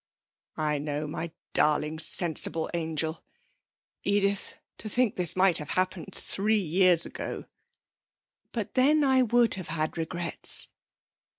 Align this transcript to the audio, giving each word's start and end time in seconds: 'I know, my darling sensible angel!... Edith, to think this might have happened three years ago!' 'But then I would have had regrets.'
'I 0.57 0.79
know, 0.79 1.05
my 1.05 1.31
darling 1.53 1.99
sensible 1.99 2.71
angel!... 2.73 3.23
Edith, 4.03 4.55
to 4.79 4.89
think 4.89 5.15
this 5.15 5.35
might 5.35 5.59
have 5.59 5.69
happened 5.77 6.15
three 6.15 6.57
years 6.57 7.05
ago!' 7.05 7.45
'But 8.51 8.73
then 8.73 9.03
I 9.03 9.21
would 9.21 9.53
have 9.53 9.67
had 9.67 9.99
regrets.' 9.99 10.69